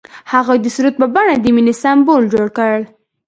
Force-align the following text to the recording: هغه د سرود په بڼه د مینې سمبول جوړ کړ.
هغه 0.31 0.53
د 0.63 0.65
سرود 0.75 0.95
په 1.01 1.07
بڼه 1.15 1.35
د 1.39 1.45
مینې 1.55 1.73
سمبول 1.81 2.23
جوړ 2.33 2.47
کړ. 2.57 2.75